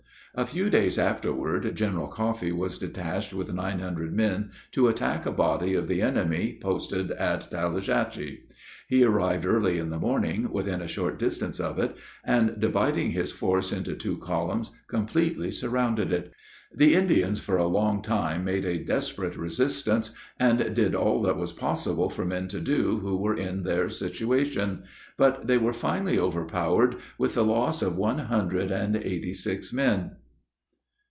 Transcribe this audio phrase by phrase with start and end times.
[0.33, 5.31] A few days afterward, General Coffee was detached with nine hundred men to attack a
[5.33, 8.43] body of the enemy, posted at Tallushatchee.
[8.87, 13.33] He arrived early in the morning within a short distance of it, and, dividing his
[13.33, 16.31] force into two columns, completely surrounded it.
[16.73, 21.51] The Indians, for a long time, made a desperate resistance, and did all that was
[21.51, 24.83] possible for men to do who were in their situation.
[25.17, 30.11] But they were finally overpowered, with the loss of one hundred an eighty six men.